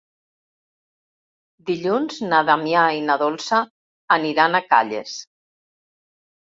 Dilluns 1.71 2.17
na 2.31 2.41
Damià 2.49 2.87
i 3.01 3.05
na 3.11 3.19
Dolça 3.25 3.63
aniran 4.19 4.63
a 4.63 4.67
Calles. 4.75 5.19